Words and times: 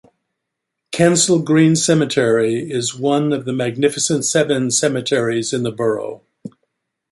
Kensal 0.91 1.45
Green 1.45 1.75
Cemetery 1.75 2.67
is 2.71 2.95
one 2.95 3.31
of 3.31 3.45
the 3.45 3.53
'Magnificent 3.53 4.25
Seven' 4.25 4.71
cemeteries 4.71 5.53
in 5.53 5.61
the 5.61 5.69
borough. 5.71 6.23